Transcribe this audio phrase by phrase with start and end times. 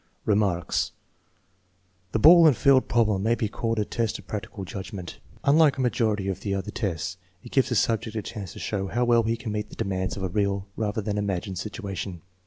[0.25, 0.93] Remarks.
[2.11, 5.19] The ball and field problem may be called a test of practical judgment.
[5.43, 8.87] Unlike a majority of the other tests, it gives the subject a chance to show
[8.87, 12.23] how well he can meet the demands of a real, rather than an imagined, situation.